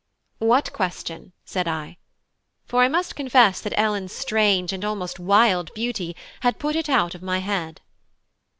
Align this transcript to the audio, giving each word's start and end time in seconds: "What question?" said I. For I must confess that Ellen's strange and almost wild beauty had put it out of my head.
"What 0.39 0.73
question?" 0.73 1.31
said 1.45 1.67
I. 1.67 1.97
For 2.65 2.81
I 2.81 2.87
must 2.87 3.15
confess 3.15 3.61
that 3.61 3.77
Ellen's 3.79 4.11
strange 4.11 4.73
and 4.73 4.83
almost 4.83 5.19
wild 5.19 5.71
beauty 5.75 6.15
had 6.39 6.57
put 6.57 6.75
it 6.75 6.89
out 6.89 7.13
of 7.13 7.21
my 7.21 7.37
head. 7.37 7.81